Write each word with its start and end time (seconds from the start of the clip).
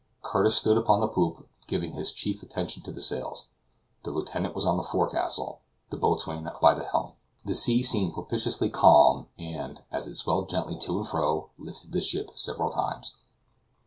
Curtis 0.23 0.55
stood 0.57 0.77
upon 0.79 0.99
the 0.99 1.07
poop, 1.07 1.47
giving 1.67 1.91
his 1.93 2.11
chief 2.11 2.41
attention 2.41 2.81
to 2.81 2.91
the 2.91 2.99
sails; 3.01 3.49
the 4.03 4.09
lieutenant 4.09 4.55
was 4.55 4.65
on 4.65 4.77
the 4.77 4.81
forecastle; 4.81 5.61
the 5.91 5.95
boatswain 5.97 6.49
by 6.59 6.73
the 6.73 6.85
helm. 6.85 7.11
The 7.45 7.53
sea 7.53 7.83
seemed 7.83 8.15
propitiously 8.15 8.71
calm 8.71 9.27
and; 9.37 9.81
as 9.91 10.07
it 10.07 10.15
swelled 10.15 10.49
gently 10.49 10.79
to 10.79 10.97
and 10.97 11.07
fro, 11.07 11.51
lifted 11.59 11.91
the 11.91 12.01
ship 12.01 12.31
several 12.33 12.71
times. 12.71 13.13